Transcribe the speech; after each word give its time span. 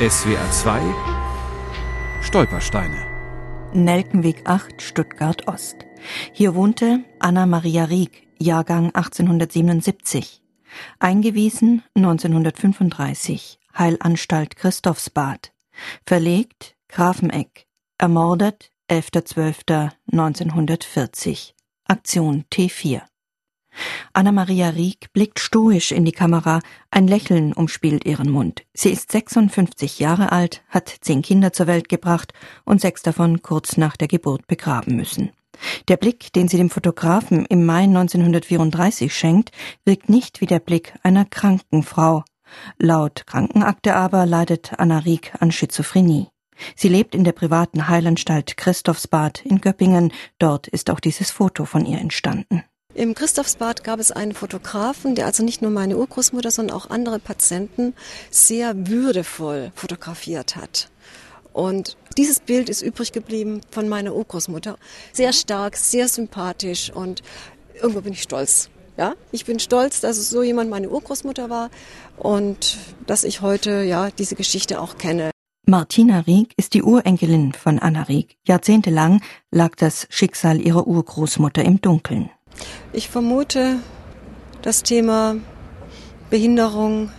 SWR 0.00 0.50
2 0.50 0.80
Stolpersteine 2.20 3.06
Nelkenweg 3.72 4.42
8, 4.44 4.82
Stuttgart 4.82 5.46
Ost. 5.46 5.86
Hier 6.32 6.56
wohnte 6.56 7.04
Anna 7.20 7.46
Maria 7.46 7.84
Rieck, 7.84 8.26
Jahrgang 8.40 8.86
1877. 8.86 10.42
Eingewiesen 10.98 11.84
1935, 11.94 13.60
Heilanstalt 13.78 14.56
Christophsbad. 14.56 15.52
Verlegt 16.04 16.74
Grafeneck. 16.88 17.68
Ermordet 17.96 18.72
11.12.1940. 18.90 21.52
Aktion 21.84 22.46
T4. 22.52 23.02
Anna-Maria 24.12 24.70
Rieck 24.70 25.12
blickt 25.12 25.40
stoisch 25.40 25.92
in 25.92 26.04
die 26.04 26.12
Kamera, 26.12 26.60
ein 26.90 27.08
Lächeln 27.08 27.52
umspielt 27.52 28.04
ihren 28.04 28.30
Mund. 28.30 28.62
Sie 28.72 28.90
ist 28.90 29.12
56 29.12 29.98
Jahre 29.98 30.32
alt, 30.32 30.62
hat 30.68 30.94
zehn 31.00 31.22
Kinder 31.22 31.52
zur 31.52 31.66
Welt 31.66 31.88
gebracht 31.88 32.32
und 32.64 32.80
sechs 32.80 33.02
davon 33.02 33.42
kurz 33.42 33.76
nach 33.76 33.96
der 33.96 34.08
Geburt 34.08 34.46
begraben 34.46 34.96
müssen. 34.96 35.30
Der 35.88 35.96
Blick, 35.96 36.32
den 36.32 36.48
sie 36.48 36.56
dem 36.56 36.70
Fotografen 36.70 37.46
im 37.46 37.64
Mai 37.64 37.84
1934 37.84 39.14
schenkt, 39.14 39.50
wirkt 39.84 40.08
nicht 40.08 40.40
wie 40.40 40.46
der 40.46 40.58
Blick 40.58 40.94
einer 41.02 41.24
kranken 41.24 41.82
Frau. 41.82 42.24
Laut 42.78 43.26
Krankenakte 43.26 43.94
aber 43.96 44.26
leidet 44.26 44.72
Anna 44.78 44.98
Rieck 44.98 45.32
an 45.40 45.52
Schizophrenie. 45.52 46.28
Sie 46.76 46.88
lebt 46.88 47.14
in 47.14 47.24
der 47.24 47.32
privaten 47.32 47.88
Heilanstalt 47.88 48.56
Christophsbad 48.56 49.44
in 49.44 49.60
Göppingen. 49.60 50.12
Dort 50.38 50.68
ist 50.68 50.90
auch 50.90 51.00
dieses 51.00 51.30
Foto 51.30 51.64
von 51.64 51.84
ihr 51.84 51.98
entstanden. 51.98 52.62
Im 52.94 53.14
Christophsbad 53.14 53.82
gab 53.82 53.98
es 53.98 54.12
einen 54.12 54.34
Fotografen, 54.34 55.16
der 55.16 55.26
also 55.26 55.42
nicht 55.42 55.62
nur 55.62 55.72
meine 55.72 55.96
Urgroßmutter, 55.96 56.52
sondern 56.52 56.76
auch 56.76 56.90
andere 56.90 57.18
Patienten 57.18 57.92
sehr 58.30 58.86
würdevoll 58.86 59.72
fotografiert 59.74 60.54
hat. 60.54 60.90
Und 61.52 61.96
dieses 62.16 62.38
Bild 62.38 62.68
ist 62.68 62.82
übrig 62.82 63.10
geblieben 63.10 63.62
von 63.70 63.88
meiner 63.88 64.14
Urgroßmutter. 64.14 64.78
Sehr 65.12 65.32
stark, 65.32 65.76
sehr 65.76 66.06
sympathisch 66.06 66.90
und 66.90 67.22
irgendwo 67.74 68.00
bin 68.00 68.12
ich 68.12 68.22
stolz. 68.22 68.70
Ja, 68.96 69.14
ich 69.32 69.44
bin 69.44 69.58
stolz, 69.58 70.00
dass 70.00 70.30
so 70.30 70.44
jemand 70.44 70.70
meine 70.70 70.88
Urgroßmutter 70.88 71.50
war 71.50 71.70
und 72.16 72.78
dass 73.08 73.24
ich 73.24 73.40
heute 73.40 73.82
ja 73.82 74.10
diese 74.10 74.36
Geschichte 74.36 74.80
auch 74.80 74.98
kenne. 74.98 75.30
Martina 75.66 76.20
Rieck 76.20 76.52
ist 76.56 76.74
die 76.74 76.84
Urenkelin 76.84 77.54
von 77.54 77.80
Anna 77.80 78.02
Rieck. 78.02 78.36
Jahrzehntelang 78.46 79.20
lag 79.50 79.74
das 79.74 80.06
Schicksal 80.10 80.60
ihrer 80.60 80.86
Urgroßmutter 80.86 81.64
im 81.64 81.80
Dunkeln. 81.80 82.30
Ich 82.92 83.08
vermute, 83.08 83.78
das 84.62 84.82
Thema 84.82 85.36
Behinderung, 86.30 87.10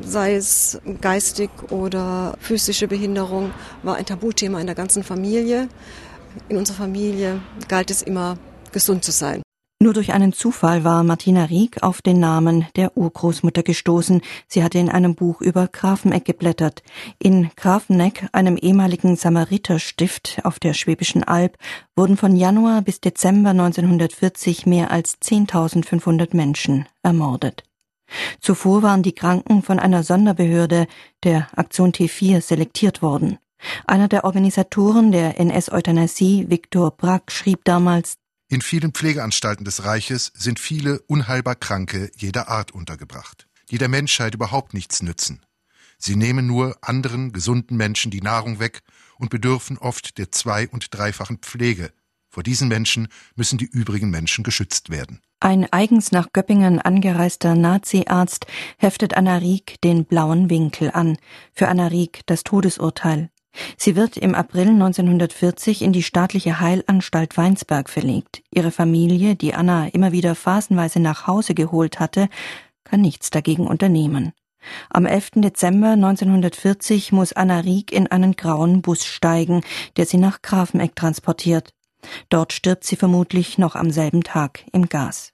sei 0.00 0.34
es 0.34 0.80
geistig 1.00 1.50
oder 1.70 2.36
physische 2.40 2.88
Behinderung, 2.88 3.52
war 3.82 3.96
ein 3.96 4.06
Tabuthema 4.06 4.60
in 4.60 4.66
der 4.66 4.76
ganzen 4.76 5.02
Familie. 5.02 5.68
In 6.48 6.56
unserer 6.56 6.76
Familie 6.76 7.40
galt 7.68 7.90
es 7.90 8.02
immer, 8.02 8.38
gesund 8.72 9.04
zu 9.04 9.12
sein. 9.12 9.42
Nur 9.78 9.92
durch 9.92 10.14
einen 10.14 10.32
Zufall 10.32 10.84
war 10.84 11.04
Martina 11.04 11.44
Rieck 11.44 11.82
auf 11.82 12.00
den 12.00 12.18
Namen 12.18 12.66
der 12.76 12.96
Urgroßmutter 12.96 13.62
gestoßen. 13.62 14.22
Sie 14.48 14.64
hatte 14.64 14.78
in 14.78 14.88
einem 14.88 15.14
Buch 15.14 15.42
über 15.42 15.68
Grafeneck 15.68 16.24
geblättert. 16.24 16.82
In 17.18 17.50
Grafeneck, 17.56 18.26
einem 18.32 18.56
ehemaligen 18.56 19.16
Samariterstift 19.16 20.40
auf 20.44 20.58
der 20.58 20.72
Schwäbischen 20.72 21.24
Alb, 21.24 21.58
wurden 21.94 22.16
von 22.16 22.36
Januar 22.36 22.80
bis 22.80 23.02
Dezember 23.02 23.50
1940 23.50 24.64
mehr 24.64 24.90
als 24.90 25.20
10.500 25.20 26.34
Menschen 26.34 26.86
ermordet. 27.02 27.62
Zuvor 28.40 28.82
waren 28.82 29.02
die 29.02 29.14
Kranken 29.14 29.62
von 29.62 29.78
einer 29.78 30.02
Sonderbehörde, 30.02 30.86
der 31.22 31.48
Aktion 31.54 31.92
T4, 31.92 32.40
selektiert 32.40 33.02
worden. 33.02 33.38
Einer 33.86 34.08
der 34.08 34.24
Organisatoren 34.24 35.12
der 35.12 35.38
NS-Euthanasie, 35.38 36.46
Viktor 36.48 36.92
Brack, 36.92 37.30
schrieb 37.30 37.64
damals, 37.64 38.16
in 38.48 38.62
vielen 38.62 38.92
Pflegeanstalten 38.92 39.64
des 39.64 39.84
Reiches 39.84 40.32
sind 40.34 40.60
viele 40.60 41.00
unheilbar 41.02 41.56
Kranke 41.56 42.10
jeder 42.16 42.48
Art 42.48 42.70
untergebracht, 42.70 43.48
die 43.70 43.78
der 43.78 43.88
Menschheit 43.88 44.34
überhaupt 44.34 44.72
nichts 44.72 45.02
nützen. 45.02 45.44
Sie 45.98 46.14
nehmen 46.14 46.46
nur 46.46 46.76
anderen 46.82 47.32
gesunden 47.32 47.76
Menschen 47.76 48.10
die 48.10 48.20
Nahrung 48.20 48.60
weg 48.60 48.82
und 49.18 49.30
bedürfen 49.30 49.78
oft 49.78 50.18
der 50.18 50.30
zwei- 50.30 50.68
und 50.68 50.88
dreifachen 50.90 51.38
Pflege. 51.38 51.92
Vor 52.28 52.42
diesen 52.42 52.68
Menschen 52.68 53.08
müssen 53.34 53.56
die 53.58 53.64
übrigen 53.64 54.10
Menschen 54.10 54.44
geschützt 54.44 54.90
werden. 54.90 55.22
Ein 55.40 55.72
eigens 55.72 56.12
nach 56.12 56.32
Göppingen 56.32 56.80
angereister 56.80 57.54
Nazi-Arzt 57.54 58.46
heftet 58.78 59.14
Anna 59.14 59.38
Rieck 59.38 59.80
den 59.82 60.04
blauen 60.04 60.50
Winkel 60.50 60.90
an. 60.92 61.18
Für 61.52 61.68
Anna 61.68 61.86
Rieck 61.86 62.20
das 62.26 62.44
Todesurteil. 62.44 63.30
Sie 63.76 63.96
wird 63.96 64.16
im 64.16 64.34
April 64.34 64.68
1940 64.68 65.82
in 65.82 65.92
die 65.92 66.02
staatliche 66.02 66.60
Heilanstalt 66.60 67.36
Weinsberg 67.36 67.88
verlegt. 67.88 68.42
Ihre 68.50 68.70
Familie, 68.70 69.36
die 69.36 69.54
Anna 69.54 69.88
immer 69.88 70.12
wieder 70.12 70.34
phasenweise 70.34 71.00
nach 71.00 71.26
Hause 71.26 71.54
geholt 71.54 72.00
hatte, 72.00 72.28
kann 72.84 73.00
nichts 73.00 73.30
dagegen 73.30 73.66
unternehmen. 73.66 74.32
Am 74.90 75.06
11. 75.06 75.32
Dezember 75.36 75.90
1940 75.90 77.12
muss 77.12 77.32
Anna 77.32 77.60
Rieck 77.60 77.92
in 77.92 78.08
einen 78.08 78.36
grauen 78.36 78.82
Bus 78.82 79.04
steigen, 79.04 79.62
der 79.96 80.06
sie 80.06 80.18
nach 80.18 80.42
Grafeneck 80.42 80.96
transportiert. 80.96 81.70
Dort 82.28 82.52
stirbt 82.52 82.84
sie 82.84 82.96
vermutlich 82.96 83.58
noch 83.58 83.74
am 83.74 83.90
selben 83.90 84.22
Tag 84.22 84.64
im 84.72 84.88
Gas. 84.88 85.32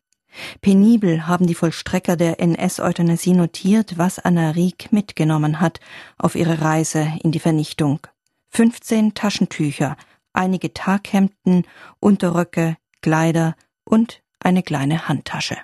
Penibel 0.62 1.26
haben 1.26 1.46
die 1.46 1.54
Vollstrecker 1.54 2.16
der 2.16 2.40
NS-Euthanasie 2.40 3.34
notiert, 3.34 3.98
was 3.98 4.18
Anna 4.18 4.50
Rieck 4.50 4.90
mitgenommen 4.90 5.60
hat 5.60 5.80
auf 6.16 6.34
ihre 6.34 6.62
Reise 6.62 7.12
in 7.22 7.32
die 7.32 7.40
Vernichtung. 7.40 8.00
15 8.54 9.14
Taschentücher, 9.14 9.96
einige 10.34 10.74
Taghemden, 10.74 11.64
Unterröcke, 12.00 12.76
Kleider 13.00 13.54
und 13.84 14.22
eine 14.40 14.62
kleine 14.62 15.08
Handtasche. 15.08 15.56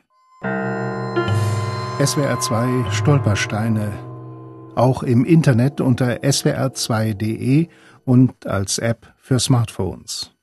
SWR 2.02 2.40
2 2.40 2.90
Stolpersteine. 2.90 3.92
Auch 4.74 5.02
im 5.02 5.24
Internet 5.24 5.80
unter 5.80 6.22
swr2.de 6.22 7.68
und 8.04 8.46
als 8.46 8.78
App 8.78 9.12
für 9.18 9.38
Smartphones. 9.38 10.37